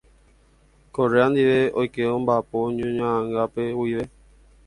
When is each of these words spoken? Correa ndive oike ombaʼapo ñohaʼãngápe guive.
Correa 0.93 1.25
ndive 1.31 1.59
oike 1.79 2.01
ombaʼapo 2.15 2.57
ñohaʼãngápe 2.77 3.61
guive. 3.77 4.03